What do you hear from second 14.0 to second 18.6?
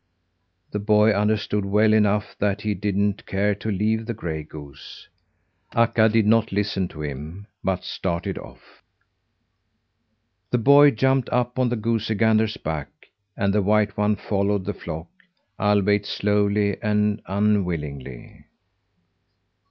followed the flock albeit slowly and unwillingly.